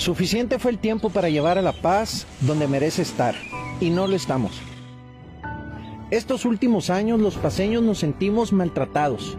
Suficiente 0.00 0.58
fue 0.58 0.70
el 0.70 0.78
tiempo 0.78 1.10
para 1.10 1.28
llevar 1.28 1.58
a 1.58 1.62
la 1.62 1.72
paz 1.72 2.26
donde 2.40 2.66
merece 2.66 3.02
estar, 3.02 3.34
y 3.80 3.90
no 3.90 4.06
lo 4.06 4.16
estamos. 4.16 4.58
Estos 6.10 6.46
últimos 6.46 6.88
años 6.88 7.20
los 7.20 7.34
paseños 7.34 7.82
nos 7.82 7.98
sentimos 7.98 8.50
maltratados. 8.50 9.36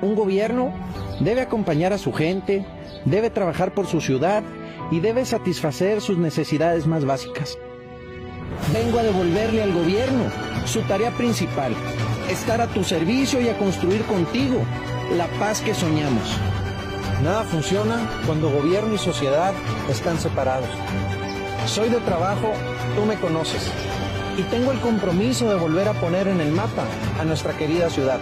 Un 0.00 0.14
gobierno 0.14 0.72
debe 1.20 1.42
acompañar 1.42 1.92
a 1.92 1.98
su 1.98 2.14
gente, 2.14 2.64
debe 3.04 3.28
trabajar 3.28 3.74
por 3.74 3.86
su 3.86 4.00
ciudad 4.00 4.42
y 4.90 5.00
debe 5.00 5.26
satisfacer 5.26 6.00
sus 6.00 6.16
necesidades 6.16 6.86
más 6.86 7.04
básicas. 7.04 7.58
Vengo 8.72 8.98
a 8.98 9.02
devolverle 9.02 9.62
al 9.62 9.74
gobierno 9.74 10.24
su 10.64 10.80
tarea 10.84 11.10
principal, 11.10 11.74
estar 12.30 12.62
a 12.62 12.68
tu 12.68 12.82
servicio 12.82 13.42
y 13.42 13.50
a 13.50 13.58
construir 13.58 14.00
contigo 14.04 14.64
la 15.16 15.26
paz 15.38 15.60
que 15.60 15.74
soñamos. 15.74 16.36
Nada 17.22 17.44
funciona 17.44 17.96
cuando 18.26 18.50
gobierno 18.50 18.94
y 18.94 18.98
sociedad 18.98 19.52
están 19.90 20.18
separados. 20.18 20.68
Soy 21.66 21.88
de 21.88 22.00
trabajo, 22.00 22.52
tú 22.96 23.04
me 23.04 23.18
conoces, 23.18 23.70
y 24.36 24.42
tengo 24.44 24.72
el 24.72 24.80
compromiso 24.80 25.48
de 25.48 25.56
volver 25.56 25.88
a 25.88 25.94
poner 25.94 26.28
en 26.28 26.40
el 26.40 26.50
mapa 26.50 26.84
a 27.20 27.24
nuestra 27.24 27.52
querida 27.56 27.90
ciudad. 27.90 28.18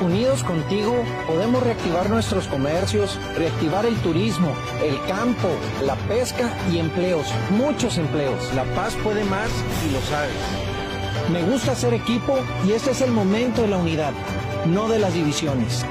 Unidos 0.00 0.44
contigo 0.44 0.94
podemos 1.26 1.62
reactivar 1.62 2.08
nuestros 2.08 2.46
comercios, 2.46 3.18
reactivar 3.36 3.84
el 3.84 3.96
turismo, 3.96 4.52
el 4.84 5.00
campo, 5.08 5.48
la 5.84 5.96
pesca 6.06 6.52
y 6.70 6.78
empleos, 6.78 7.26
muchos 7.50 7.98
empleos. 7.98 8.54
La 8.54 8.64
paz 8.76 8.94
puede 9.02 9.24
más 9.24 9.48
y 9.88 9.92
lo 9.92 10.00
sabes. 10.02 10.36
Me 11.32 11.42
gusta 11.42 11.74
ser 11.74 11.94
equipo 11.94 12.38
y 12.64 12.72
este 12.72 12.92
es 12.92 13.00
el 13.00 13.10
momento 13.10 13.62
de 13.62 13.68
la 13.68 13.78
unidad, 13.78 14.12
no 14.66 14.88
de 14.88 15.00
las 15.00 15.14
divisiones. 15.14 15.84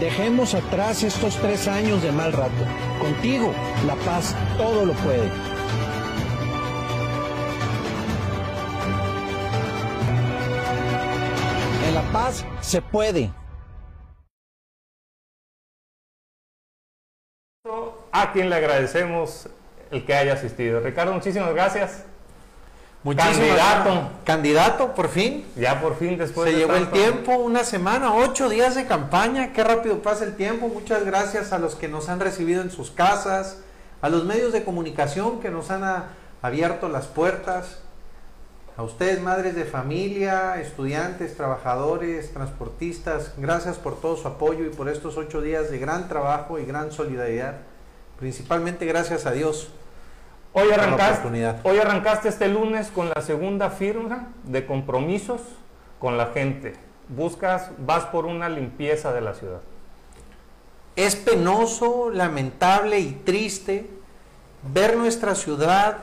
Dejemos 0.00 0.54
atrás 0.54 1.02
estos 1.02 1.36
tres 1.36 1.68
años 1.68 2.02
de 2.02 2.10
mal 2.12 2.32
rato. 2.32 2.52
Contigo, 3.00 3.52
la 3.86 3.94
paz 3.96 4.34
todo 4.56 4.84
lo 4.84 4.92
puede. 4.94 5.30
En 11.86 11.94
la 11.94 12.02
paz 12.12 12.44
se 12.60 12.82
puede. 12.82 13.30
a 18.16 18.30
quien 18.32 18.48
le 18.48 18.54
agradecemos 18.54 19.48
el 19.90 20.04
que 20.04 20.14
haya 20.14 20.34
asistido. 20.34 20.78
Ricardo, 20.78 21.12
muchísimas 21.12 21.52
gracias. 21.52 22.04
Muchísimas 23.04 23.36
Candidato. 23.38 24.10
Candidato, 24.24 24.94
por 24.94 25.08
fin. 25.08 25.44
Ya 25.56 25.80
por 25.80 25.96
fin 25.98 26.16
después 26.16 26.48
Se 26.48 26.52
de 26.56 26.60
llevó 26.60 26.74
el 26.74 26.84
tanto- 26.88 26.98
tiempo, 26.98 27.32
una 27.36 27.62
semana, 27.62 28.14
ocho 28.14 28.48
días 28.48 28.74
de 28.74 28.86
campaña. 28.86 29.52
Qué 29.52 29.62
rápido 29.62 29.98
pasa 30.02 30.24
el 30.24 30.34
tiempo. 30.36 30.68
Muchas 30.68 31.04
gracias 31.04 31.52
a 31.52 31.58
los 31.58 31.74
que 31.74 31.86
nos 31.86 32.08
han 32.08 32.18
recibido 32.20 32.62
en 32.62 32.70
sus 32.70 32.90
casas, 32.90 33.58
a 34.00 34.08
los 34.08 34.24
medios 34.24 34.52
de 34.54 34.64
comunicación 34.64 35.40
que 35.40 35.50
nos 35.50 35.70
han 35.70 35.84
a- 35.84 36.04
abierto 36.40 36.88
las 36.88 37.06
puertas, 37.06 37.80
a 38.76 38.82
ustedes, 38.82 39.20
madres 39.20 39.54
de 39.54 39.66
familia, 39.66 40.58
estudiantes, 40.60 41.36
trabajadores, 41.36 42.32
transportistas. 42.32 43.32
Gracias 43.36 43.76
por 43.76 44.00
todo 44.00 44.16
su 44.16 44.26
apoyo 44.26 44.64
y 44.64 44.70
por 44.70 44.88
estos 44.88 45.16
ocho 45.18 45.42
días 45.42 45.70
de 45.70 45.78
gran 45.78 46.08
trabajo 46.08 46.58
y 46.58 46.64
gran 46.64 46.90
solidaridad. 46.90 47.56
Principalmente 48.18 48.86
gracias 48.86 49.26
a 49.26 49.32
Dios. 49.32 49.68
Hoy 50.56 50.70
arrancaste 51.80 52.28
este 52.28 52.46
lunes 52.46 52.92
con 52.94 53.08
la 53.08 53.20
segunda 53.22 53.70
firma 53.70 54.28
de 54.44 54.64
compromisos 54.64 55.40
con 55.98 56.16
la 56.16 56.26
gente. 56.26 56.76
Buscas, 57.08 57.72
vas 57.78 58.04
por 58.04 58.24
una 58.24 58.48
limpieza 58.48 59.12
de 59.12 59.20
la 59.20 59.34
ciudad. 59.34 59.62
Es 60.94 61.16
penoso, 61.16 62.08
lamentable 62.08 63.00
y 63.00 63.10
triste 63.24 63.90
ver 64.72 64.96
nuestra 64.96 65.34
ciudad 65.34 65.98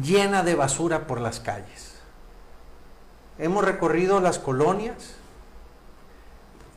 llena 0.00 0.44
de 0.44 0.54
basura 0.54 1.08
por 1.08 1.20
las 1.20 1.40
calles. 1.40 2.00
Hemos 3.38 3.64
recorrido 3.64 4.20
las 4.20 4.38
colonias 4.38 5.16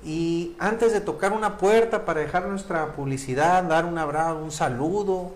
y 0.03 0.34
antes 0.59 0.93
de 0.93 1.01
tocar 1.01 1.33
una 1.33 1.57
puerta 1.57 2.05
para 2.05 2.21
dejar 2.21 2.47
nuestra 2.47 2.93
publicidad, 2.93 3.63
dar 3.63 3.85
un 3.85 3.97
abrazo, 3.97 4.37
un 4.37 4.51
saludo, 4.51 5.33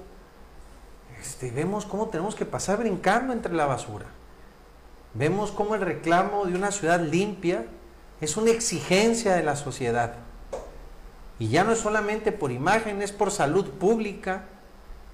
este, 1.22 1.52
vemos 1.52 1.86
cómo 1.86 2.08
tenemos 2.08 2.36
que 2.36 2.46
pasar 2.46 2.80
brincando 2.80 3.34
entre 3.34 3.54
la 3.54 3.66
basura. 3.66 4.06
Vemos 5.14 5.52
cómo 5.52 5.76
el 5.76 5.82
reclamo 5.82 6.46
de 6.46 6.56
una 6.56 6.72
ciudad 6.72 7.02
limpia 7.02 7.66
es 8.22 8.38
una 8.38 8.52
exigencia 8.52 9.36
de 9.36 9.44
la 9.44 9.56
sociedad. 9.56 10.14
Y 11.40 11.50
ya 11.50 11.64
no 11.64 11.72
es 11.72 11.80
solamente 11.80 12.32
por 12.32 12.52
imagen, 12.52 13.02
es 13.02 13.12
por 13.12 13.32
salud 13.32 13.72
pública. 13.72 14.44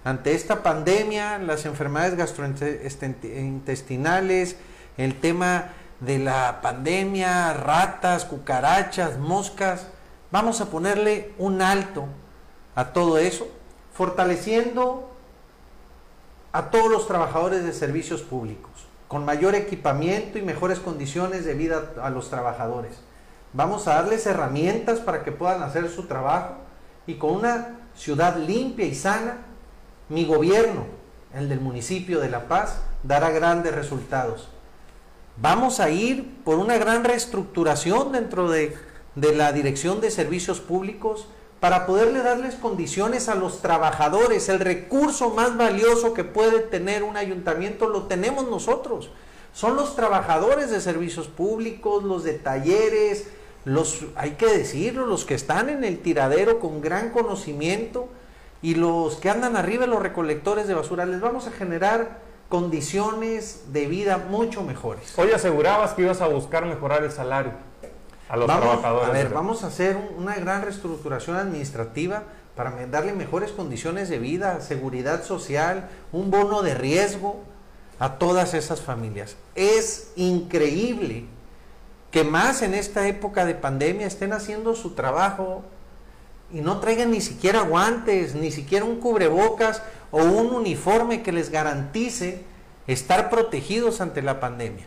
Ante 0.03 0.33
esta 0.33 0.63
pandemia, 0.63 1.37
las 1.39 1.65
enfermedades 1.65 2.15
gastrointestinales, 2.15 4.57
el 4.97 5.17
tema 5.19 5.69
de 5.99 6.19
la 6.19 6.61
pandemia, 6.61 7.51
ratas, 7.53 8.23
cucarachas, 8.25 9.17
moscas, 9.17 9.87
vamos 10.35 10.59
a 10.59 10.65
ponerle 10.65 11.31
un 11.37 11.61
alto 11.61 12.07
a 12.75 12.91
todo 12.91 13.17
eso, 13.17 13.47
fortaleciendo 13.93 15.09
a 16.51 16.71
todos 16.71 16.91
los 16.91 17.07
trabajadores 17.07 17.63
de 17.63 17.71
servicios 17.71 18.21
públicos, 18.21 18.69
con 19.07 19.23
mayor 19.23 19.55
equipamiento 19.55 20.37
y 20.37 20.41
mejores 20.41 20.79
condiciones 20.79 21.45
de 21.45 21.53
vida 21.53 21.93
a 22.03 22.09
los 22.09 22.29
trabajadores. 22.29 22.97
Vamos 23.53 23.87
a 23.87 23.93
darles 23.93 24.25
herramientas 24.25 24.99
para 24.99 25.23
que 25.23 25.31
puedan 25.31 25.63
hacer 25.63 25.89
su 25.89 26.03
trabajo 26.03 26.55
y 27.07 27.13
con 27.13 27.31
una 27.31 27.79
ciudad 27.95 28.35
limpia 28.35 28.87
y 28.87 28.93
sana, 28.93 29.37
mi 30.09 30.25
gobierno, 30.25 30.83
el 31.33 31.47
del 31.47 31.61
municipio 31.61 32.19
de 32.19 32.29
La 32.29 32.49
Paz, 32.49 32.81
dará 33.03 33.29
grandes 33.29 33.73
resultados. 33.73 34.49
Vamos 35.37 35.79
a 35.79 35.89
ir 35.89 36.43
por 36.43 36.57
una 36.57 36.77
gran 36.77 37.05
reestructuración 37.05 38.11
dentro 38.11 38.49
de, 38.49 38.77
de 39.15 39.33
la 39.33 39.51
Dirección 39.51 40.01
de 40.01 40.11
Servicios 40.11 40.59
Públicos 40.59 41.27
para 41.59 41.85
poderle 41.85 42.21
darles 42.21 42.55
condiciones 42.55 43.29
a 43.29 43.35
los 43.35 43.61
trabajadores. 43.61 44.49
El 44.49 44.59
recurso 44.59 45.31
más 45.31 45.57
valioso 45.57 46.13
que 46.13 46.23
puede 46.23 46.59
tener 46.59 47.03
un 47.03 47.17
ayuntamiento 47.17 47.87
lo 47.87 48.03
tenemos 48.03 48.47
nosotros. 48.49 49.09
Son 49.53 49.75
los 49.75 49.95
trabajadores 49.95 50.69
de 50.69 50.81
servicios 50.81 51.27
públicos, 51.27 52.03
los 52.03 52.23
de 52.23 52.33
talleres, 52.33 53.29
los, 53.63 54.05
hay 54.15 54.31
que 54.31 54.47
decirlo, 54.47 55.05
los 55.05 55.25
que 55.25 55.33
están 55.33 55.69
en 55.69 55.83
el 55.83 55.99
tiradero 55.99 56.59
con 56.59 56.81
gran 56.81 57.09
conocimiento 57.11 58.09
y 58.61 58.75
los 58.75 59.15
que 59.15 59.29
andan 59.29 59.55
arriba, 59.55 59.87
los 59.87 60.01
recolectores 60.01 60.67
de 60.67 60.73
basura. 60.73 61.05
Les 61.05 61.21
vamos 61.21 61.47
a 61.47 61.51
generar 61.51 62.19
condiciones 62.49 63.71
de 63.71 63.87
vida 63.87 64.17
mucho 64.29 64.61
mejores. 64.61 65.17
Hoy 65.17 65.31
asegurabas 65.31 65.93
que 65.93 66.03
ibas 66.03 66.21
a 66.21 66.27
buscar 66.27 66.65
mejorar 66.65 67.03
el 67.03 67.11
salario 67.11 67.53
a 68.29 68.37
los 68.37 68.47
vamos, 68.47 68.63
trabajadores. 68.65 69.09
A 69.09 69.11
ver, 69.13 69.29
vamos 69.29 69.63
a 69.63 69.67
hacer 69.67 69.95
un- 69.97 70.23
una 70.23 70.35
gran 70.35 70.61
reestructuración 70.63 71.35
administrativa 71.37 72.23
para 72.55 72.71
darle 72.87 73.13
mejores 73.13 73.51
condiciones 73.51 74.09
de 74.09 74.17
vida, 74.19 74.61
seguridad 74.61 75.23
social, 75.23 75.89
un 76.11 76.31
bono 76.31 76.61
de 76.61 76.73
riesgo 76.73 77.41
a 77.99 78.13
todas 78.17 78.53
esas 78.53 78.81
familias. 78.81 79.35
Es 79.55 80.11
increíble 80.15 81.25
que 82.11 82.23
más 82.23 82.61
en 82.61 82.73
esta 82.73 83.07
época 83.07 83.45
de 83.45 83.55
pandemia 83.55 84.07
estén 84.07 84.31
haciendo 84.33 84.73
su 84.75 84.91
trabajo 84.95 85.63
y 86.51 86.61
no 86.61 86.79
traigan 86.79 87.11
ni 87.11 87.19
siquiera 87.21 87.61
guantes, 87.61 88.35
ni 88.35 88.51
siquiera 88.51 88.85
un 88.85 88.99
cubrebocas 89.01 89.81
o 90.11 90.23
un 90.23 90.53
uniforme 90.55 91.23
que 91.23 91.31
les 91.33 91.49
garantice 91.49 92.43
estar 92.87 93.29
protegidos 93.29 93.99
ante 93.99 94.21
la 94.21 94.39
pandemia. 94.39 94.85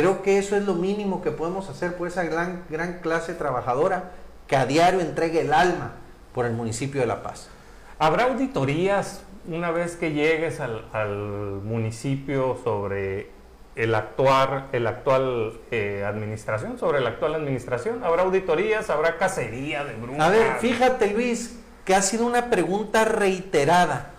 Creo 0.00 0.22
que 0.22 0.38
eso 0.38 0.56
es 0.56 0.64
lo 0.64 0.72
mínimo 0.72 1.20
que 1.20 1.30
podemos 1.30 1.68
hacer 1.68 1.94
por 1.94 2.08
esa 2.08 2.24
gran, 2.24 2.64
gran 2.70 3.00
clase 3.00 3.34
trabajadora 3.34 4.12
que 4.46 4.56
a 4.56 4.64
diario 4.64 5.00
entrega 5.00 5.38
el 5.42 5.52
alma 5.52 5.92
por 6.32 6.46
el 6.46 6.54
municipio 6.54 7.02
de 7.02 7.06
La 7.06 7.22
Paz. 7.22 7.50
¿Habrá 7.98 8.24
auditorías 8.24 9.20
una 9.46 9.70
vez 9.70 9.96
que 9.96 10.12
llegues 10.12 10.58
al, 10.60 10.86
al 10.94 11.60
municipio 11.62 12.58
sobre 12.64 13.28
el 13.76 13.94
actual, 13.94 14.68
el 14.72 14.86
actual 14.86 15.60
eh, 15.70 16.02
administración, 16.06 16.78
sobre 16.78 17.02
la 17.02 17.10
actual 17.10 17.34
administración? 17.34 18.02
¿Habrá 18.02 18.22
auditorías? 18.22 18.88
¿Habrá 18.88 19.18
cacería 19.18 19.84
de 19.84 19.96
brujas? 19.96 20.22
A 20.22 20.30
ver, 20.30 20.54
fíjate 20.60 21.12
Luis, 21.12 21.60
que 21.84 21.94
ha 21.94 22.00
sido 22.00 22.24
una 22.24 22.48
pregunta 22.48 23.04
reiterada 23.04 24.12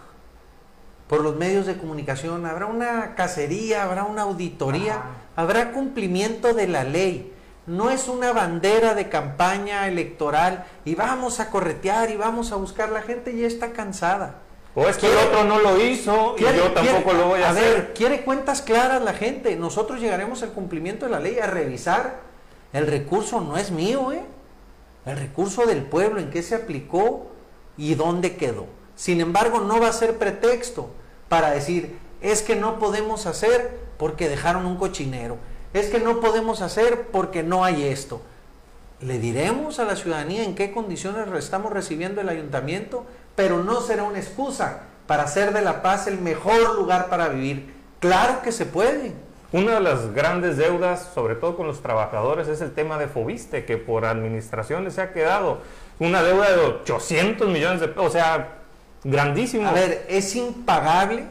por 1.12 1.20
los 1.20 1.36
medios 1.36 1.66
de 1.66 1.76
comunicación. 1.76 2.46
¿Habrá 2.46 2.68
una 2.68 3.16
cacería? 3.16 3.84
¿Habrá 3.84 4.06
una 4.06 4.22
auditoría? 4.22 4.94
Ajá. 4.94 5.06
¿Habrá 5.36 5.72
cumplimiento 5.74 6.54
de 6.54 6.70
la 6.70 6.86
ley? 6.86 7.34
No 7.68 7.90
es 7.90 8.08
una 8.08 8.32
bandera 8.32 8.94
de 8.96 9.10
campaña 9.10 9.90
electoral 9.90 10.64
y 10.86 10.96
vamos 10.96 11.42
a 11.42 11.50
corretear 11.50 12.12
y 12.12 12.16
vamos 12.16 12.54
a 12.54 12.56
buscar. 12.56 12.94
La 12.94 13.02
gente 13.02 13.36
ya 13.38 13.46
está 13.46 13.74
cansada. 13.74 14.36
O 14.74 14.88
es 14.88 14.98
que 14.98 15.08
el 15.12 15.18
otro 15.18 15.44
no 15.44 15.60
lo 15.60 15.82
hizo 15.86 16.36
y 16.38 16.44
yo 16.44 16.72
tampoco 16.72 17.04
quiere- 17.04 17.20
lo 17.20 17.28
voy 17.28 17.42
a, 17.42 17.50
hacer. 17.50 17.64
ver, 17.74 17.94
quiere 17.94 18.22
cuentas 18.24 18.62
claras 18.62 19.02
la 19.02 19.12
gente. 19.12 19.58
Nosotros 19.58 20.00
llegaremos 20.00 20.44
al 20.44 20.52
cumplimiento 20.54 21.08
de 21.08 21.12
la 21.12 21.20
ley 21.20 21.40
a 21.40 21.48
revisar. 21.48 22.22
El 22.72 22.88
recurso 22.88 23.42
no 23.42 23.58
es 23.58 23.70
mío, 23.70 24.14
¿eh? 24.14 24.24
el 25.06 25.18
recurso 25.18 25.66
del 25.66 25.82
pueblo, 25.84 26.22
en 26.22 26.30
qué 26.30 26.42
se 26.42 26.56
aplicó 26.56 27.32
y 27.76 27.96
dónde 27.96 28.38
quedó. 28.38 28.68
Sin 28.96 29.20
embargo, 29.20 29.60
no 29.60 29.82
va 29.82 29.90
a 29.90 29.94
ser 29.94 30.18
pretexto 30.18 31.01
para 31.32 31.52
decir, 31.52 31.98
es 32.22 32.42
que 32.42 32.58
no 32.58 32.78
podemos 32.78 33.26
hacer 33.26 33.80
porque 33.98 34.28
dejaron 34.28 34.66
un 34.66 34.76
cochinero, 34.76 35.38
es 35.74 35.88
que 35.88 36.02
no 36.02 36.20
podemos 36.20 36.62
hacer 36.62 37.08
porque 37.10 37.42
no 37.42 37.64
hay 37.64 37.86
esto. 37.86 38.22
Le 39.00 39.18
diremos 39.18 39.80
a 39.80 39.86
la 39.86 39.96
ciudadanía 39.96 40.44
en 40.44 40.56
qué 40.56 40.74
condiciones 40.74 41.30
estamos 41.42 41.72
recibiendo 41.72 42.20
el 42.20 42.28
ayuntamiento, 42.28 43.06
pero 43.38 43.64
no 43.64 43.80
será 43.80 44.04
una 44.04 44.20
excusa 44.20 44.82
para 45.08 45.24
hacer 45.24 45.54
de 45.54 45.62
La 45.62 45.82
Paz 45.82 46.06
el 46.08 46.20
mejor 46.20 46.76
lugar 46.76 47.08
para 47.08 47.30
vivir. 47.30 47.76
Claro 48.02 48.42
que 48.42 48.52
se 48.52 48.66
puede. 48.66 49.14
Una 49.54 49.76
de 49.76 49.80
las 49.80 50.14
grandes 50.14 50.58
deudas, 50.58 51.12
sobre 51.16 51.36
todo 51.36 51.56
con 51.56 51.66
los 51.66 51.82
trabajadores, 51.82 52.50
es 52.50 52.60
el 52.60 52.74
tema 52.74 52.98
de 52.98 53.08
Fobiste, 53.08 53.64
que 53.64 53.78
por 53.78 54.04
administración 54.04 54.84
les 54.84 55.00
ha 55.00 55.14
quedado 55.14 55.60
una 55.98 56.24
deuda 56.24 56.52
de 56.52 56.58
800 56.58 57.48
millones 57.48 57.80
de 57.80 57.88
pesos, 57.88 58.08
o 58.08 58.10
sea, 58.10 58.61
grandísimo. 59.04 59.68
A 59.68 59.74
ver, 59.74 60.06
es 60.10 60.36
impagable, 60.36 61.26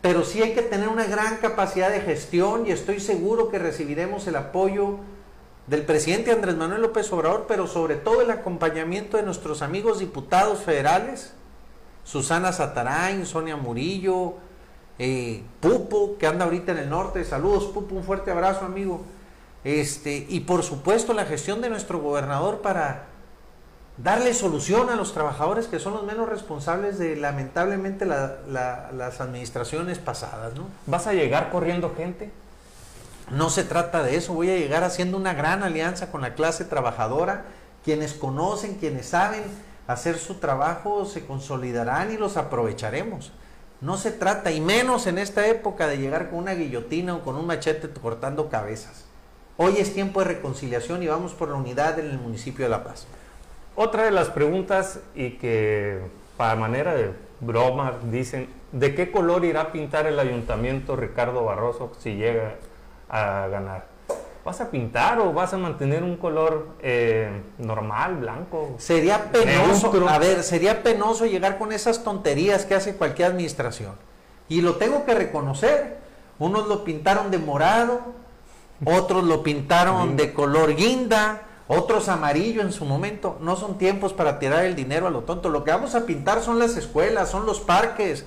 pero 0.00 0.24
sí 0.24 0.42
hay 0.42 0.54
que 0.54 0.62
tener 0.62 0.88
una 0.88 1.04
gran 1.04 1.36
capacidad 1.38 1.90
de 1.90 2.00
gestión 2.00 2.66
y 2.66 2.70
estoy 2.70 3.00
seguro 3.00 3.50
que 3.50 3.58
recibiremos 3.58 4.26
el 4.26 4.36
apoyo 4.36 4.98
del 5.66 5.82
presidente 5.82 6.32
Andrés 6.32 6.56
Manuel 6.56 6.82
López 6.82 7.12
Obrador, 7.12 7.44
pero 7.46 7.66
sobre 7.66 7.96
todo 7.96 8.22
el 8.22 8.30
acompañamiento 8.30 9.16
de 9.16 9.22
nuestros 9.22 9.62
amigos 9.62 10.00
diputados 10.00 10.60
federales, 10.60 11.32
Susana 12.02 12.52
Satarain, 12.52 13.24
Sonia 13.26 13.56
Murillo, 13.56 14.34
eh, 14.98 15.42
Pupo, 15.60 16.16
que 16.18 16.26
anda 16.26 16.44
ahorita 16.44 16.72
en 16.72 16.78
el 16.78 16.90
norte. 16.90 17.24
Saludos, 17.24 17.66
Pupo, 17.66 17.94
un 17.94 18.02
fuerte 18.02 18.30
abrazo, 18.30 18.64
amigo. 18.64 19.02
Este, 19.62 20.26
y 20.28 20.40
por 20.40 20.62
supuesto 20.62 21.12
la 21.12 21.26
gestión 21.26 21.60
de 21.60 21.68
nuestro 21.68 22.00
gobernador 22.00 22.62
para 22.62 23.09
darle 24.02 24.32
solución 24.34 24.88
a 24.88 24.96
los 24.96 25.12
trabajadores 25.12 25.66
que 25.66 25.78
son 25.78 25.92
los 25.92 26.04
menos 26.04 26.28
responsables 26.28 26.98
de 26.98 27.16
lamentablemente 27.16 28.06
las 28.06 29.20
administraciones 29.20 29.98
pasadas. 29.98 30.54
¿no? 30.54 30.66
¿Vas 30.86 31.06
a 31.06 31.12
llegar 31.12 31.50
corriendo 31.50 31.94
gente? 31.94 32.30
No 33.30 33.50
se 33.50 33.62
trata 33.62 34.02
de 34.02 34.16
eso, 34.16 34.34
voy 34.34 34.50
a 34.50 34.56
llegar 34.56 34.82
haciendo 34.82 35.16
una 35.16 35.34
gran 35.34 35.62
alianza 35.62 36.10
con 36.10 36.22
la 36.22 36.34
clase 36.34 36.64
trabajadora, 36.64 37.44
quienes 37.84 38.14
conocen, 38.14 38.74
quienes 38.74 39.06
saben 39.06 39.42
hacer 39.86 40.18
su 40.18 40.34
trabajo, 40.34 41.04
se 41.04 41.26
consolidarán 41.26 42.12
y 42.12 42.16
los 42.16 42.36
aprovecharemos. 42.36 43.32
No 43.80 43.96
se 43.96 44.10
trata, 44.10 44.50
y 44.50 44.60
menos 44.60 45.06
en 45.06 45.18
esta 45.18 45.46
época, 45.46 45.86
de 45.86 45.98
llegar 45.98 46.30
con 46.30 46.40
una 46.40 46.54
guillotina 46.54 47.14
o 47.14 47.22
con 47.22 47.36
un 47.36 47.46
machete 47.46 47.88
cortando 47.88 48.50
cabezas. 48.50 49.04
Hoy 49.56 49.76
es 49.78 49.94
tiempo 49.94 50.20
de 50.20 50.26
reconciliación 50.26 51.02
y 51.02 51.06
vamos 51.06 51.32
por 51.32 51.48
la 51.48 51.54
unidad 51.54 51.98
en 51.98 52.10
el 52.10 52.18
municipio 52.18 52.64
de 52.64 52.70
La 52.70 52.84
Paz. 52.84 53.06
Otra 53.82 54.02
de 54.02 54.10
las 54.10 54.28
preguntas 54.28 55.00
y 55.14 55.38
que 55.38 56.00
para 56.36 56.54
manera 56.54 56.92
de 56.94 57.14
broma 57.40 57.94
dicen, 58.10 58.46
¿de 58.72 58.94
qué 58.94 59.10
color 59.10 59.46
irá 59.46 59.62
a 59.62 59.72
pintar 59.72 60.06
el 60.06 60.18
ayuntamiento 60.18 60.96
Ricardo 60.96 61.46
Barroso 61.46 61.90
si 61.98 62.16
llega 62.16 62.56
a 63.08 63.46
ganar? 63.50 63.86
¿Vas 64.44 64.60
a 64.60 64.70
pintar 64.70 65.18
o 65.20 65.32
vas 65.32 65.54
a 65.54 65.56
mantener 65.56 66.02
un 66.02 66.18
color 66.18 66.74
eh, 66.82 67.30
normal, 67.56 68.16
blanco? 68.16 68.74
Sería 68.76 69.32
penoso, 69.32 69.90
a 70.10 70.18
ver, 70.18 70.42
sería 70.42 70.82
penoso 70.82 71.24
llegar 71.24 71.56
con 71.56 71.72
esas 71.72 72.04
tonterías 72.04 72.66
que 72.66 72.74
hace 72.74 72.96
cualquier 72.96 73.28
administración. 73.28 73.94
Y 74.50 74.60
lo 74.60 74.76
tengo 74.76 75.06
que 75.06 75.14
reconocer. 75.14 75.96
Unos 76.38 76.68
lo 76.68 76.84
pintaron 76.84 77.30
de 77.30 77.38
morado, 77.38 78.02
otros 78.84 79.24
lo 79.24 79.42
pintaron 79.42 80.18
de 80.18 80.34
color 80.34 80.76
guinda, 80.76 81.46
otros 81.72 82.08
amarillo 82.08 82.62
en 82.62 82.72
su 82.72 82.84
momento. 82.84 83.38
No 83.40 83.56
son 83.56 83.78
tiempos 83.78 84.12
para 84.12 84.38
tirar 84.38 84.64
el 84.64 84.74
dinero 84.74 85.06
a 85.06 85.10
lo 85.10 85.20
tonto. 85.20 85.48
Lo 85.48 85.64
que 85.64 85.70
vamos 85.70 85.94
a 85.94 86.04
pintar 86.04 86.42
son 86.42 86.58
las 86.58 86.76
escuelas, 86.76 87.30
son 87.30 87.46
los 87.46 87.60
parques, 87.60 88.26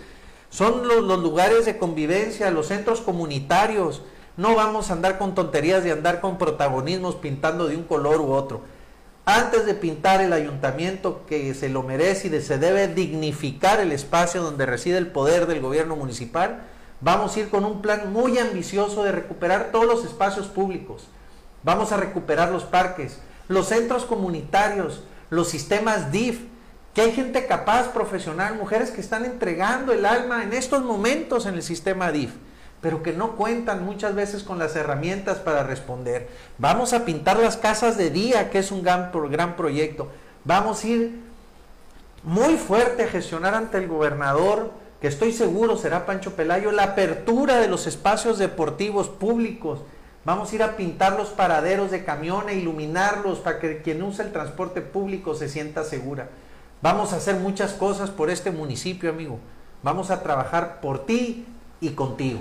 son 0.49 0.87
los, 0.87 1.03
los 1.03 1.19
lugares 1.19 1.65
de 1.65 1.77
convivencia, 1.77 2.51
los 2.51 2.67
centros 2.67 3.01
comunitarios 3.01 4.01
no 4.35 4.55
vamos 4.55 4.89
a 4.89 4.93
andar 4.93 5.19
con 5.19 5.35
tonterías 5.35 5.83
de 5.83 5.91
andar 5.91 6.19
con 6.19 6.39
protagonismos 6.39 7.15
pintando 7.15 7.67
de 7.67 7.77
un 7.77 7.83
color 7.83 8.19
u 8.19 8.31
otro. 8.31 8.61
Antes 9.25 9.65
de 9.65 9.75
pintar 9.75 10.21
el 10.21 10.33
ayuntamiento 10.33 11.21
que 11.27 11.53
se 11.53 11.69
lo 11.69 11.83
merece 11.83 12.27
y 12.27 12.41
se 12.41 12.57
debe 12.57 12.87
dignificar 12.87 13.79
el 13.79 13.91
espacio 13.91 14.41
donde 14.41 14.65
reside 14.65 14.97
el 14.97 15.07
poder 15.07 15.45
del 15.45 15.61
gobierno 15.61 15.95
municipal, 15.95 16.63
vamos 16.99 17.35
a 17.35 17.41
ir 17.41 17.49
con 17.49 17.63
un 17.63 17.81
plan 17.81 18.11
muy 18.11 18.39
ambicioso 18.39 19.03
de 19.03 19.11
recuperar 19.11 19.69
todos 19.71 19.85
los 19.85 20.03
espacios 20.03 20.47
públicos. 20.47 21.07
Vamos 21.61 21.91
a 21.91 21.97
recuperar 21.97 22.51
los 22.51 22.63
parques, 22.63 23.19
los 23.47 23.67
centros 23.67 24.05
comunitarios, 24.05 25.03
los 25.29 25.49
sistemas 25.49 26.11
DIF, 26.11 26.41
que 26.93 27.01
hay 27.01 27.11
gente 27.11 27.47
capaz, 27.47 27.89
profesional, 27.89 28.55
mujeres 28.55 28.91
que 28.91 29.01
están 29.01 29.25
entregando 29.25 29.93
el 29.93 30.05
alma 30.05 30.43
en 30.43 30.53
estos 30.53 30.83
momentos 30.83 31.45
en 31.45 31.55
el 31.55 31.63
sistema 31.63 32.11
DIF 32.11 32.31
pero 32.83 33.01
que 33.01 33.13
no 33.13 33.37
cuentan 33.37 33.85
muchas 33.85 34.13
veces 34.13 34.43
con 34.43 34.59
las 34.59 34.75
herramientas 34.75 35.37
para 35.37 35.63
responder. 35.63 36.27
Vamos 36.57 36.91
a 36.91 37.05
pintar 37.05 37.39
las 37.39 37.55
casas 37.55 37.97
de 37.97 38.09
día, 38.09 38.49
que 38.49 38.59
es 38.59 38.73
un 38.73 38.83
gran, 38.83 39.09
gran 39.31 39.55
proyecto. 39.55 40.09
Vamos 40.43 40.83
a 40.83 40.87
ir 40.87 41.21
muy 42.23 42.57
fuerte 42.57 43.03
a 43.03 43.07
gestionar 43.07 43.55
ante 43.55 43.77
el 43.77 43.87
gobernador, 43.87 44.71
que 44.99 45.07
estoy 45.07 45.31
seguro 45.31 45.77
será 45.77 46.05
Pancho 46.05 46.35
Pelayo, 46.35 46.73
la 46.73 46.83
apertura 46.83 47.59
de 47.59 47.69
los 47.69 47.87
espacios 47.87 48.37
deportivos 48.37 49.07
públicos. 49.07 49.79
Vamos 50.25 50.51
a 50.51 50.55
ir 50.55 50.63
a 50.63 50.77
pintar 50.77 51.17
los 51.17 51.29
paraderos 51.29 51.91
de 51.91 52.05
camiones, 52.05 52.55
iluminarlos 52.55 53.39
para 53.39 53.59
que 53.59 53.81
quien 53.81 54.01
usa 54.03 54.23
el 54.23 54.31
transporte 54.31 54.81
público 54.81 55.35
se 55.35 55.49
sienta 55.49 55.83
segura. 55.83 56.29
Vamos 56.81 57.13
a 57.13 57.17
hacer 57.17 57.35
muchas 57.35 57.73
cosas 57.73 58.09
por 58.09 58.29
este 58.29 58.51
municipio, 58.51 59.09
amigo. 59.09 59.39
Vamos 59.83 60.11
a 60.11 60.23
trabajar 60.23 60.79
por 60.79 61.05
ti 61.05 61.45
y 61.81 61.89
contigo. 61.89 62.39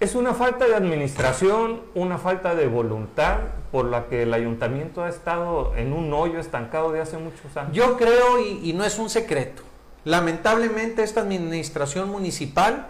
Es 0.00 0.14
una 0.14 0.32
falta 0.34 0.66
de 0.66 0.74
administración, 0.74 1.82
una 1.94 2.16
falta 2.16 2.54
de 2.54 2.66
voluntad 2.66 3.38
por 3.70 3.84
la 3.84 4.06
que 4.06 4.22
el 4.22 4.32
ayuntamiento 4.32 5.04
ha 5.04 5.08
estado 5.08 5.76
en 5.76 5.92
un 5.92 6.12
hoyo 6.12 6.40
estancado 6.40 6.90
de 6.90 7.00
hace 7.00 7.18
muchos 7.18 7.56
años. 7.56 7.72
Yo 7.72 7.98
creo, 7.98 8.40
y, 8.40 8.72
no 8.72 8.84
es 8.84 8.98
un 8.98 9.10
secreto, 9.10 9.62
lamentablemente 10.04 11.02
esta 11.02 11.20
administración 11.20 12.08
municipal, 12.08 12.86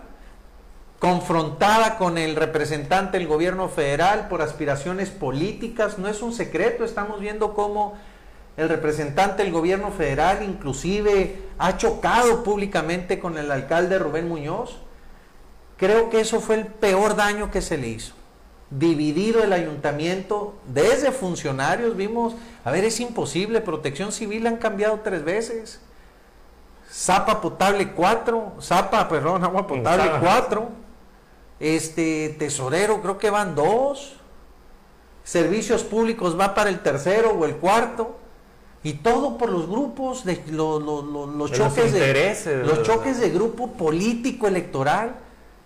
confrontada 1.01 1.99
con 1.99 2.17
el 2.17 2.37
representante 2.37 3.19
del 3.19 3.27
gobierno 3.27 3.69
federal 3.69 4.29
por 4.29 4.43
aspiraciones 4.43 5.11
políticas, 5.11 5.99
no 5.99 6.07
es 6.07 6.23
un 6.23 6.33
secreto, 6.33 6.85
estamos 6.85 7.19
viendo 7.19 7.55
cómo 7.55 7.95
el 8.57 8.69
representante 8.69 9.43
del 9.43 9.53
gobierno 9.53 9.91
federal 9.91 10.45
inclusive 10.45 11.41
ha 11.59 11.77
chocado 11.77 12.45
públicamente 12.45 13.19
con 13.19 13.37
el 13.39 13.51
alcalde 13.51 13.99
Rubén 13.99 14.29
Muñoz 14.29 14.79
Creo 15.81 16.11
que 16.11 16.21
eso 16.21 16.41
fue 16.41 16.57
el 16.57 16.67
peor 16.67 17.17
daño 17.17 17.51
que 17.51 17.63
se 17.63 17.79
le 17.79 17.89
hizo. 17.89 18.13
Dividido 18.69 19.43
el 19.43 19.55
ayuntamiento 19.55 20.53
desde 20.67 21.11
funcionarios, 21.11 21.97
vimos, 21.97 22.35
a 22.67 22.71
ver, 22.71 22.85
es 22.85 23.01
imposible, 23.01 23.63
protección 23.63 24.13
civil 24.13 24.47
han 24.47 24.59
cambiado 24.59 25.01
tres 25.03 25.25
veces. 25.25 25.81
Zapa 26.93 27.41
potable 27.41 27.93
cuatro, 27.93 28.53
Zapa, 28.61 29.09
perdón, 29.09 29.43
agua 29.43 29.67
potable 29.67 30.11
cuatro. 30.21 30.69
Este, 31.61 32.35
tesorero 32.39 33.03
creo 33.03 33.19
que 33.19 33.31
van 33.31 33.55
dos. 33.55 34.17
Servicios 35.23 35.85
públicos 35.85 36.39
va 36.39 36.55
para 36.55 36.71
el 36.71 36.81
tercero 36.81 37.31
o 37.33 37.45
el 37.45 37.57
cuarto. 37.57 38.17
Y 38.83 38.95
todo 38.95 39.37
por 39.37 39.51
los 39.51 39.69
grupos, 39.69 40.25
de, 40.25 40.43
los, 40.51 41.53
choques 41.53 41.93
de, 41.93 42.65
los 42.65 42.83
choques 42.83 43.21
de 43.21 43.29
grupo 43.29 43.73
político 43.73 44.49
electoral. 44.49 45.17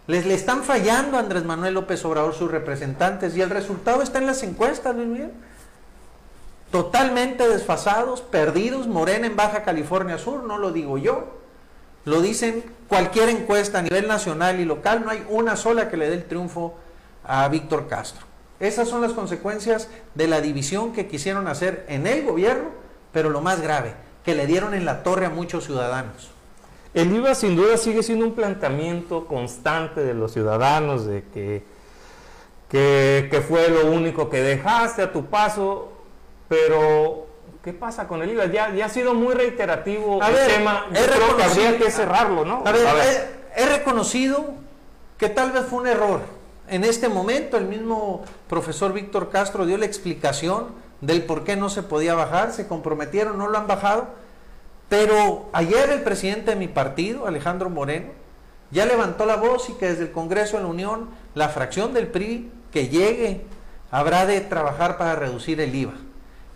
Les 0.08 0.26
le 0.26 0.34
están 0.34 0.64
fallando 0.64 1.16
a 1.16 1.20
Andrés 1.20 1.44
Manuel 1.44 1.74
López 1.74 2.04
Obrador 2.04 2.34
sus 2.34 2.50
representantes 2.50 3.36
y 3.36 3.40
el 3.40 3.50
resultado 3.50 4.02
está 4.02 4.18
en 4.18 4.26
las 4.26 4.42
encuestas, 4.42 4.94
Luis 4.96 5.06
Miguel. 5.06 5.32
Totalmente 6.72 7.48
desfasados, 7.48 8.20
perdidos, 8.20 8.88
Morena 8.88 9.28
en 9.28 9.36
Baja 9.36 9.62
California 9.62 10.18
Sur, 10.18 10.42
no 10.42 10.58
lo 10.58 10.72
digo 10.72 10.98
yo. 10.98 11.43
Lo 12.04 12.20
dicen 12.20 12.64
cualquier 12.88 13.28
encuesta 13.30 13.78
a 13.78 13.82
nivel 13.82 14.06
nacional 14.06 14.60
y 14.60 14.64
local, 14.64 15.02
no 15.04 15.10
hay 15.10 15.24
una 15.28 15.56
sola 15.56 15.88
que 15.88 15.96
le 15.96 16.08
dé 16.08 16.14
el 16.14 16.24
triunfo 16.24 16.74
a 17.24 17.48
Víctor 17.48 17.88
Castro. 17.88 18.26
Esas 18.60 18.88
son 18.88 19.00
las 19.00 19.12
consecuencias 19.12 19.88
de 20.14 20.28
la 20.28 20.40
división 20.40 20.92
que 20.92 21.06
quisieron 21.06 21.48
hacer 21.48 21.84
en 21.88 22.06
el 22.06 22.24
gobierno, 22.24 22.70
pero 23.12 23.30
lo 23.30 23.40
más 23.40 23.60
grave, 23.60 23.94
que 24.24 24.34
le 24.34 24.46
dieron 24.46 24.74
en 24.74 24.84
la 24.84 25.02
torre 25.02 25.26
a 25.26 25.30
muchos 25.30 25.64
ciudadanos. 25.64 26.30
El 26.94 27.12
IVA 27.12 27.34
sin 27.34 27.56
duda 27.56 27.76
sigue 27.76 28.02
siendo 28.04 28.24
un 28.24 28.34
planteamiento 28.34 29.26
constante 29.26 30.04
de 30.04 30.14
los 30.14 30.32
ciudadanos 30.32 31.06
de 31.06 31.24
que, 31.34 31.64
que, 32.70 33.44
fue 33.46 33.68
lo 33.68 33.90
único 33.90 34.30
que 34.30 34.40
dejaste 34.40 35.02
a 35.02 35.12
tu 35.12 35.26
paso, 35.26 35.92
pero 36.48 37.26
¿qué 37.64 37.72
pasa 37.72 38.06
con 38.06 38.22
el 38.22 38.30
IVA? 38.30 38.46
Ya, 38.46 38.72
ya 38.74 38.86
ha 38.86 38.88
sido 38.90 39.14
muy 39.14 39.34
reiterativo 39.34 40.20
el 40.22 40.54
tema. 40.54 40.86
Yo 40.92 41.00
creo 41.06 41.36
que 41.36 41.42
habría 41.42 41.78
que 41.78 41.90
cerrarlo, 41.90 42.44
¿no? 42.44 42.62
A 42.64 42.70
ver, 42.70 43.42
He, 43.56 43.66
reconocido 43.66 44.54
que 45.16 45.28
tal 45.28 45.52
vez 45.52 45.64
fue 45.64 45.80
un 45.80 45.86
error. 45.86 46.20
En 46.68 46.84
este 46.84 47.08
momento 47.08 47.56
el 47.56 47.66
mismo 47.66 48.24
profesor 48.48 48.92
Víctor 48.92 49.30
Castro 49.30 49.64
dio 49.64 49.78
la 49.78 49.86
explicación 49.86 50.66
del 51.00 51.24
por 51.24 51.44
qué 51.44 51.56
no 51.56 51.68
se 51.70 51.82
podía 51.82 52.14
bajar, 52.14 52.52
se 52.52 52.66
comprometieron, 52.66 53.38
no 53.38 53.48
lo 53.48 53.56
han 53.56 53.66
bajado. 53.66 54.08
Pero 54.88 55.48
ayer 55.52 55.88
el 55.90 56.02
presidente 56.02 56.50
de 56.50 56.56
mi 56.56 56.68
partido, 56.68 57.26
Alejandro 57.26 57.70
Moreno, 57.70 58.08
ya 58.70 58.86
levantó 58.86 59.24
la 59.24 59.36
voz 59.36 59.70
y 59.70 59.74
que 59.74 59.86
desde 59.86 60.04
el 60.04 60.12
Congreso 60.12 60.56
de 60.56 60.64
la 60.64 60.68
Unión, 60.68 61.10
la 61.34 61.48
fracción 61.48 61.94
del 61.94 62.08
PRI 62.08 62.50
que 62.72 62.88
llegue, 62.88 63.42
habrá 63.90 64.26
de 64.26 64.40
trabajar 64.40 64.98
para 64.98 65.14
reducir 65.14 65.60
el 65.60 65.74
IVA. 65.74 65.94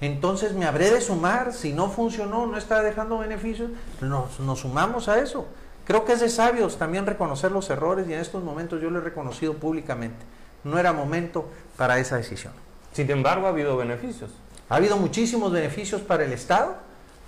Entonces 0.01 0.53
me 0.53 0.65
habré 0.65 0.91
de 0.91 1.01
sumar, 1.01 1.53
si 1.53 1.73
no 1.73 1.91
funcionó, 1.91 2.47
no 2.47 2.57
está 2.57 2.83
dejando 2.83 3.19
beneficios, 3.19 3.71
nos, 4.01 4.39
nos 4.41 4.61
sumamos 4.61 5.09
a 5.09 5.19
eso. 5.19 5.47
Creo 5.85 6.05
que 6.05 6.13
es 6.13 6.21
de 6.21 6.29
sabios 6.29 6.77
también 6.77 7.07
reconocer 7.07 7.51
los 7.51 7.69
errores 7.71 8.07
y 8.09 8.13
en 8.13 8.21
estos 8.21 8.45
momentos 8.45 8.81
yo 8.81 8.91
lo 8.91 8.99
he 8.99 9.03
reconocido 9.03 9.55
públicamente. 9.55 10.25
No 10.63 10.79
era 10.79 10.93
momento 10.93 11.49
para 11.77 11.99
esa 11.99 12.17
decisión. 12.17 12.53
Sin 12.93 13.11
embargo, 13.11 13.47
ha 13.47 13.51
habido 13.51 13.77
beneficios. 13.77 14.31
Ha 14.69 14.77
habido 14.77 14.97
muchísimos 14.97 15.51
beneficios 15.51 16.03
para 16.03 16.25
el 16.25 16.33
Estado, 16.33 16.77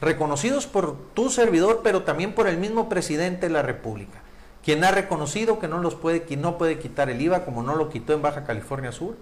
reconocidos 0.01 0.67
por 0.67 0.97
tu 1.15 1.31
servidor, 1.31 1.81
pero 1.83 2.03
también 2.03 2.35
por 2.35 2.49
el 2.49 2.59
mismo 2.59 2.89
presidente 2.89 3.47
de 3.47 3.53
la 3.53 3.63
República, 3.63 4.21
quien 4.63 4.85
ha 4.85 4.91
reconocido 4.91 5.59
que 5.59 5.69
no 5.69 5.79
los 5.79 5.95
puede, 5.95 6.25
que 6.25 6.37
no 6.37 6.59
puede 6.59 6.79
quitar 6.79 7.09
el 7.09 7.21
IVA, 7.21 7.45
como 7.45 7.63
no 7.63 7.77
lo 7.77 7.89
quitó 7.89 8.13
en 8.13 8.23
Baja 8.23 8.45
California 8.45 8.93
Sur, 8.93 9.17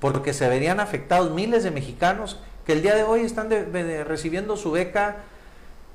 porque 0.00 0.32
se 0.32 0.48
verían 0.48 0.80
afectados 0.80 1.30
miles 1.30 1.62
de 1.62 1.70
mexicanos 1.70 2.38
que 2.68 2.74
el 2.74 2.82
día 2.82 2.94
de 2.96 3.02
hoy 3.02 3.22
están 3.22 3.48
recibiendo 4.06 4.58
su 4.58 4.70
beca 4.70 5.16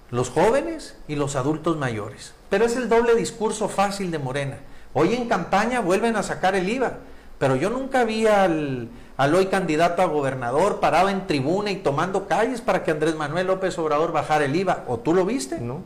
los 0.09 0.31
jóvenes 0.31 0.97
y 1.07 1.15
los 1.15 1.35
adultos 1.35 1.77
mayores. 1.77 2.33
Pero 2.49 2.65
es 2.65 2.75
el 2.75 2.89
doble 2.89 3.13
discurso 3.13 3.69
fácil 3.69 4.09
de 4.09 4.17
Morena. 4.17 4.57
Hoy 4.91 5.13
en 5.13 5.27
campaña 5.29 5.81
vuelven 5.81 6.15
a 6.15 6.23
sacar 6.23 6.55
el 6.55 6.67
IVA, 6.67 6.93
pero 7.37 7.55
yo 7.55 7.69
nunca 7.69 8.05
vi 8.05 8.25
al, 8.25 8.89
al 9.17 9.35
hoy 9.35 9.45
candidato 9.45 10.01
a 10.01 10.05
gobernador 10.05 10.79
parado 10.79 11.09
en 11.09 11.27
tribuna 11.27 11.69
y 11.69 11.75
tomando 11.75 12.27
calles 12.27 12.59
para 12.59 12.83
que 12.83 12.89
Andrés 12.89 13.13
Manuel 13.13 13.45
López 13.45 13.77
Obrador 13.77 14.11
bajara 14.11 14.45
el 14.45 14.55
IVA. 14.55 14.83
¿O 14.87 14.97
tú 14.97 15.13
lo 15.13 15.27
viste? 15.27 15.59
No. 15.59 15.83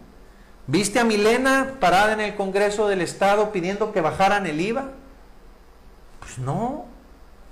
¿Viste 0.68 1.02
a 1.02 1.04
Milena 1.04 1.74
parada 1.82 2.14
en 2.14 2.22
el 2.22 2.36
Congreso 2.38 2.88
del 2.88 3.02
Estado 3.02 3.52
pidiendo 3.52 3.92
que 3.92 4.00
bajaran 4.00 4.48
el 4.48 4.62
IVA? 4.62 4.86
Pues 6.22 6.38
no. 6.40 6.86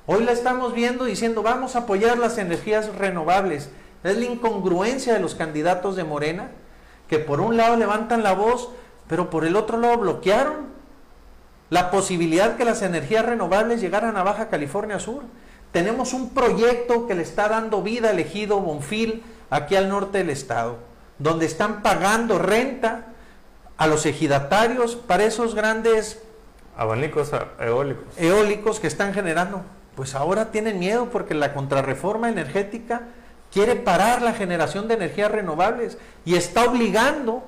Hoy 0.07 0.23
la 0.23 0.31
estamos 0.31 0.73
viendo 0.73 1.05
diciendo 1.05 1.41
vamos 1.41 1.75
a 1.75 1.79
apoyar 1.79 2.17
las 2.17 2.37
energías 2.37 2.93
renovables. 2.95 3.69
Es 4.03 4.17
la 4.17 4.25
incongruencia 4.25 5.13
de 5.13 5.19
los 5.19 5.33
candidatos 5.33 5.95
de 5.95 6.03
Morena 6.03 6.51
que 7.09 7.19
por 7.19 7.41
un 7.41 7.57
lado 7.57 7.75
levantan 7.75 8.23
la 8.23 8.33
voz 8.33 8.69
pero 9.07 9.29
por 9.29 9.45
el 9.45 9.55
otro 9.55 9.77
lado 9.77 9.97
bloquearon 9.97 10.75
la 11.69 11.91
posibilidad 11.91 12.57
que 12.57 12.65
las 12.65 12.81
energías 12.81 13.25
renovables 13.25 13.81
llegaran 13.81 14.17
a 14.17 14.23
Baja 14.23 14.49
California 14.49 14.99
Sur. 14.99 15.23
Tenemos 15.71 16.13
un 16.13 16.29
proyecto 16.29 17.07
que 17.07 17.15
le 17.15 17.23
está 17.23 17.49
dando 17.49 17.81
vida 17.81 18.11
al 18.11 18.19
ejido 18.19 18.59
Bonfil 18.61 19.23
aquí 19.49 19.75
al 19.75 19.89
norte 19.89 20.19
del 20.19 20.29
estado, 20.29 20.77
donde 21.19 21.45
están 21.45 21.81
pagando 21.81 22.39
renta 22.39 23.07
a 23.77 23.87
los 23.87 24.05
ejidatarios 24.05 24.95
para 24.95 25.25
esos 25.25 25.53
grandes 25.53 26.21
abanicos 26.77 27.31
eólicos. 27.59 28.05
eólicos 28.17 28.79
que 28.79 28.87
están 28.87 29.13
generando. 29.13 29.63
Pues 29.95 30.15
ahora 30.15 30.51
tienen 30.51 30.79
miedo 30.79 31.09
porque 31.09 31.33
la 31.33 31.53
contrarreforma 31.53 32.29
energética 32.29 33.03
quiere 33.51 33.75
parar 33.75 34.21
la 34.21 34.33
generación 34.33 34.87
de 34.87 34.95
energías 34.95 35.31
renovables 35.31 35.97
y 36.25 36.35
está 36.35 36.65
obligando 36.65 37.43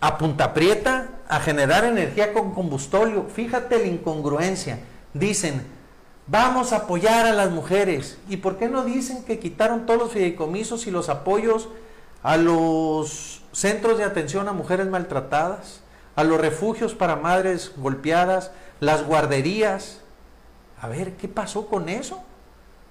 a 0.00 0.18
punta 0.18 0.52
prieta 0.54 1.10
a 1.28 1.38
generar 1.40 1.84
energía 1.84 2.32
con 2.32 2.52
combustóleo. 2.52 3.26
Fíjate 3.32 3.78
la 3.78 3.86
incongruencia. 3.86 4.80
Dicen, 5.14 5.64
vamos 6.26 6.72
a 6.72 6.78
apoyar 6.78 7.26
a 7.26 7.32
las 7.32 7.50
mujeres. 7.50 8.18
¿Y 8.28 8.38
por 8.38 8.56
qué 8.56 8.68
no 8.68 8.84
dicen 8.84 9.24
que 9.24 9.38
quitaron 9.38 9.86
todos 9.86 10.00
los 10.00 10.12
fideicomisos 10.12 10.86
y 10.86 10.90
los 10.90 11.08
apoyos 11.08 11.68
a 12.22 12.36
los 12.36 13.42
centros 13.52 13.98
de 13.98 14.04
atención 14.04 14.48
a 14.48 14.52
mujeres 14.52 14.88
maltratadas, 14.88 15.82
a 16.16 16.24
los 16.24 16.40
refugios 16.40 16.94
para 16.94 17.16
madres 17.16 17.72
golpeadas, 17.76 18.50
las 18.80 19.06
guarderías? 19.06 20.01
A 20.82 20.88
ver, 20.88 21.12
¿qué 21.12 21.28
pasó 21.28 21.68
con 21.68 21.88
eso? 21.88 22.22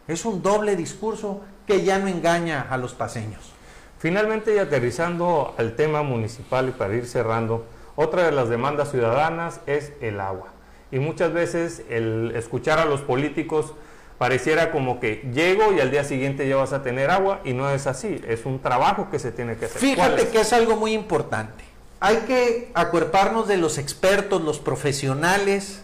Es 0.08 0.24
un 0.24 0.42
doble 0.42 0.78
discurso 0.78 1.42
que 1.68 1.84
ya 1.84 2.00
no 2.00 2.08
engaña 2.08 2.66
a 2.70 2.78
los 2.78 2.94
paseños. 2.94 3.52
Finalmente, 4.00 4.56
y 4.56 4.60
aterrizando 4.60 5.54
al 5.58 5.76
tema 5.76 6.02
municipal 6.02 6.70
y 6.70 6.72
para 6.72 6.96
ir 6.96 7.06
cerrando, 7.06 7.66
otra 7.98 8.24
de 8.24 8.32
las 8.32 8.48
demandas 8.48 8.92
ciudadanas 8.92 9.60
es 9.68 9.92
el 10.02 10.22
agua. 10.22 10.48
Y 10.90 11.00
muchas 11.00 11.34
veces 11.34 11.84
el 11.90 12.32
escuchar 12.36 12.80
a 12.80 12.86
los 12.86 13.02
políticos 13.02 13.74
pareciera 14.18 14.72
como 14.72 15.02
que 15.02 15.30
llego 15.34 15.74
y 15.74 15.82
al 15.82 15.92
día 15.92 16.06
siguiente 16.06 16.48
ya 16.48 16.56
vas 16.56 16.72
a 16.72 16.84
tener 16.84 17.12
agua 17.12 17.42
y 17.44 17.54
no 17.54 17.70
es 17.70 17.88
así, 17.88 18.22
es 18.26 18.46
un 18.46 18.60
trabajo 18.60 19.10
que 19.12 19.20
se 19.20 19.34
tiene 19.34 19.58
que 19.58 19.66
hacer. 19.66 19.82
Fíjate 19.82 20.30
que 20.30 20.40
es 20.40 20.54
algo 20.54 20.78
muy 20.78 20.94
importante. 20.94 21.66
Hay 22.00 22.18
que 22.28 22.72
acuerparnos 22.74 23.50
de 23.50 23.58
los 23.58 23.78
expertos, 23.78 24.42
los 24.42 24.60
profesionales 24.60 25.84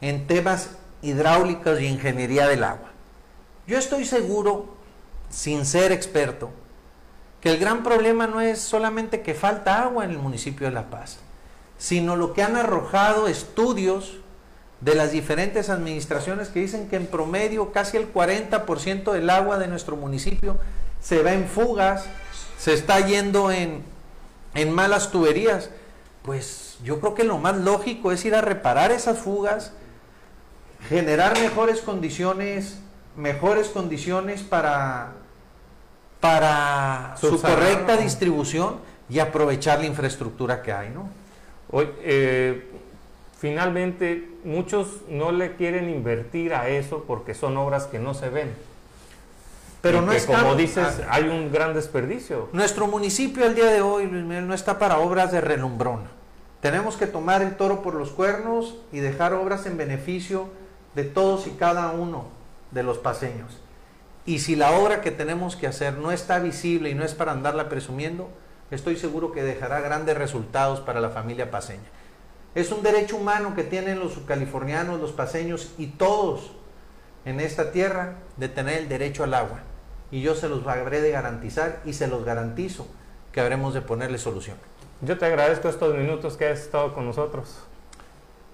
en 0.00 0.26
temas 0.26 0.76
hidráulicos 1.04 1.80
y 1.80 1.86
ingeniería 1.86 2.48
del 2.48 2.64
agua. 2.64 2.90
Yo 3.66 3.78
estoy 3.78 4.04
seguro, 4.04 4.74
sin 5.30 5.66
ser 5.66 5.92
experto, 5.92 6.50
que 7.40 7.50
el 7.50 7.58
gran 7.58 7.82
problema 7.82 8.26
no 8.26 8.40
es 8.40 8.58
solamente 8.58 9.20
que 9.20 9.34
falta 9.34 9.82
agua 9.82 10.04
en 10.04 10.10
el 10.10 10.18
municipio 10.18 10.66
de 10.66 10.72
La 10.72 10.88
Paz, 10.90 11.18
sino 11.76 12.16
lo 12.16 12.32
que 12.32 12.42
han 12.42 12.56
arrojado 12.56 13.28
estudios 13.28 14.18
de 14.80 14.94
las 14.94 15.12
diferentes 15.12 15.70
administraciones 15.70 16.48
que 16.48 16.60
dicen 16.60 16.88
que 16.88 16.96
en 16.96 17.06
promedio 17.06 17.72
casi 17.72 17.96
el 17.96 18.12
40% 18.12 19.12
del 19.12 19.30
agua 19.30 19.58
de 19.58 19.68
nuestro 19.68 19.96
municipio 19.96 20.58
se 21.00 21.22
va 21.22 21.32
en 21.32 21.46
fugas, 21.46 22.06
se 22.58 22.72
está 22.72 23.00
yendo 23.00 23.50
en, 23.50 23.82
en 24.54 24.72
malas 24.72 25.10
tuberías. 25.10 25.70
Pues 26.22 26.78
yo 26.82 27.00
creo 27.00 27.14
que 27.14 27.24
lo 27.24 27.38
más 27.38 27.56
lógico 27.56 28.10
es 28.12 28.24
ir 28.24 28.34
a 28.34 28.40
reparar 28.40 28.90
esas 28.90 29.18
fugas, 29.18 29.72
generar 30.88 31.38
mejores 31.40 31.80
condiciones, 31.80 32.78
mejores 33.16 33.68
condiciones 33.68 34.42
para 34.42 35.12
para 36.24 37.16
su 37.20 37.38
correcta 37.38 37.98
distribución 37.98 38.76
y 39.10 39.18
aprovechar 39.18 39.80
la 39.80 39.84
infraestructura 39.84 40.62
que 40.62 40.72
hay, 40.72 40.88
¿no? 40.88 41.10
Hoy, 41.70 41.86
eh, 42.00 42.70
finalmente, 43.38 44.30
muchos 44.42 45.02
no 45.10 45.32
le 45.32 45.56
quieren 45.56 45.90
invertir 45.90 46.54
a 46.54 46.68
eso 46.70 47.04
porque 47.06 47.34
son 47.34 47.58
obras 47.58 47.84
que 47.84 47.98
no 47.98 48.14
se 48.14 48.30
ven. 48.30 48.54
Pero 49.82 50.00
no 50.00 50.12
es 50.12 50.24
como 50.24 50.54
dices, 50.54 51.00
ah. 51.02 51.08
hay 51.10 51.24
un 51.24 51.52
gran 51.52 51.74
desperdicio. 51.74 52.48
Nuestro 52.54 52.86
municipio 52.86 53.44
al 53.44 53.54
día 53.54 53.66
de 53.66 53.82
hoy, 53.82 54.06
Luis 54.06 54.24
Miguel, 54.24 54.48
no 54.48 54.54
está 54.54 54.78
para 54.78 55.00
obras 55.00 55.30
de 55.30 55.42
relumbrón. 55.42 56.04
Tenemos 56.62 56.96
que 56.96 57.06
tomar 57.06 57.42
el 57.42 57.58
toro 57.58 57.82
por 57.82 57.96
los 57.96 58.08
cuernos 58.08 58.76
y 58.92 59.00
dejar 59.00 59.34
obras 59.34 59.66
en 59.66 59.76
beneficio 59.76 60.48
de 60.94 61.04
todos 61.04 61.46
y 61.46 61.50
cada 61.50 61.92
uno 61.92 62.26
de 62.70 62.82
los 62.82 62.98
paseños. 62.98 63.58
Y 64.26 64.38
si 64.38 64.56
la 64.56 64.72
obra 64.72 65.00
que 65.00 65.10
tenemos 65.10 65.56
que 65.56 65.66
hacer 65.66 65.94
no 65.94 66.10
está 66.10 66.38
visible 66.38 66.90
y 66.90 66.94
no 66.94 67.04
es 67.04 67.14
para 67.14 67.32
andarla 67.32 67.68
presumiendo, 67.68 68.30
estoy 68.70 68.96
seguro 68.96 69.32
que 69.32 69.42
dejará 69.42 69.80
grandes 69.80 70.16
resultados 70.16 70.80
para 70.80 71.00
la 71.00 71.10
familia 71.10 71.50
paseña. 71.50 71.90
Es 72.54 72.70
un 72.70 72.82
derecho 72.82 73.16
humano 73.16 73.54
que 73.54 73.64
tienen 73.64 73.98
los 73.98 74.18
californianos, 74.26 75.00
los 75.00 75.12
paseños 75.12 75.72
y 75.76 75.88
todos 75.88 76.52
en 77.24 77.40
esta 77.40 77.72
tierra 77.72 78.14
de 78.36 78.48
tener 78.48 78.78
el 78.78 78.88
derecho 78.88 79.24
al 79.24 79.34
agua. 79.34 79.60
Y 80.10 80.22
yo 80.22 80.34
se 80.34 80.48
los 80.48 80.66
habré 80.66 81.00
de 81.00 81.10
garantizar 81.10 81.80
y 81.84 81.94
se 81.94 82.06
los 82.06 82.24
garantizo 82.24 82.86
que 83.32 83.40
habremos 83.40 83.74
de 83.74 83.82
ponerle 83.82 84.18
solución. 84.18 84.56
Yo 85.00 85.18
te 85.18 85.26
agradezco 85.26 85.68
estos 85.68 85.94
minutos 85.96 86.36
que 86.36 86.48
has 86.48 86.60
estado 86.60 86.94
con 86.94 87.04
nosotros. 87.04 87.58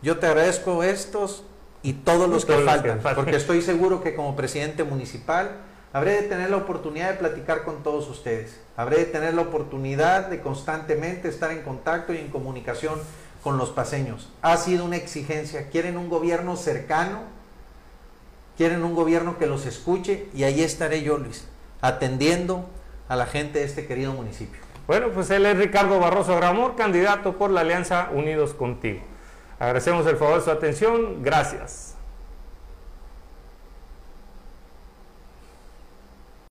Yo 0.02 0.18
te 0.18 0.26
agradezco 0.26 0.82
estos 0.82 1.44
y 1.82 1.94
todos 1.94 2.28
los, 2.28 2.44
que, 2.44 2.54
faltan, 2.58 3.00
porque 3.14 3.36
estoy 3.36 3.62
seguro 3.62 4.02
que 4.02 4.14
como 4.14 4.36
presidente 4.36 4.84
municipal 4.84 5.50
habré 5.92 6.12
de 6.12 6.22
tener 6.22 6.50
la 6.50 6.58
oportunidad 6.58 7.10
de 7.10 7.16
platicar 7.16 7.64
con 7.64 7.82
todos 7.82 8.08
ustedes, 8.08 8.60
habré 8.76 8.98
de 8.98 9.04
tener 9.06 9.34
la 9.34 9.42
oportunidad 9.42 10.28
de 10.28 10.40
constantemente 10.40 11.28
estar 11.28 11.50
en 11.50 11.62
contacto 11.62 12.12
y 12.12 12.18
en 12.18 12.28
comunicación 12.28 13.00
con 13.42 13.56
los 13.56 13.70
paseños. 13.70 14.28
Ha 14.42 14.56
sido 14.56 14.84
una 14.84 14.96
exigencia, 14.96 15.68
quieren 15.70 15.96
un 15.96 16.10
gobierno 16.10 16.56
cercano, 16.56 17.22
quieren 18.56 18.84
un 18.84 18.94
gobierno 18.94 19.38
que 19.38 19.46
los 19.46 19.64
escuche 19.64 20.28
y 20.34 20.44
ahí 20.44 20.62
estaré 20.62 21.02
yo, 21.02 21.16
Luis, 21.16 21.46
atendiendo 21.80 22.68
a 23.08 23.16
la 23.16 23.26
gente 23.26 23.60
de 23.60 23.64
este 23.64 23.86
querido 23.86 24.12
municipio. 24.12 24.60
Bueno, 24.86 25.08
pues 25.14 25.30
él 25.30 25.46
es 25.46 25.56
Ricardo 25.56 25.98
Barroso 25.98 26.36
Gramor, 26.36 26.76
candidato 26.76 27.38
por 27.38 27.50
la 27.50 27.62
Alianza 27.62 28.10
Unidos 28.12 28.54
Contigo. 28.54 29.00
Agradecemos 29.60 30.06
el 30.06 30.16
favor 30.16 30.36
de 30.36 30.40
su 30.40 30.50
atención. 30.50 31.22
Gracias. 31.22 31.89